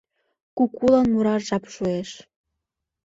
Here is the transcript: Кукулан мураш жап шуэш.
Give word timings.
Кукулан 0.57 1.07
мураш 1.13 1.41
жап 1.49 1.63
шуэш. 1.73 2.09